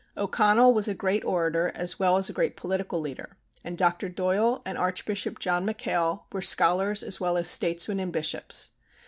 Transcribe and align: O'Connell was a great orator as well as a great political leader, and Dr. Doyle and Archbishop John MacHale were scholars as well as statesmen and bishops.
O'Connell 0.17 0.73
was 0.73 0.87
a 0.87 0.95
great 0.95 1.23
orator 1.23 1.71
as 1.75 1.99
well 1.99 2.17
as 2.17 2.27
a 2.27 2.33
great 2.33 2.57
political 2.57 2.99
leader, 2.99 3.37
and 3.63 3.77
Dr. 3.77 4.09
Doyle 4.09 4.63
and 4.65 4.75
Archbishop 4.75 5.37
John 5.37 5.63
MacHale 5.63 6.23
were 6.31 6.41
scholars 6.41 7.03
as 7.03 7.19
well 7.19 7.37
as 7.37 7.47
statesmen 7.47 7.99
and 7.99 8.11
bishops. 8.11 8.71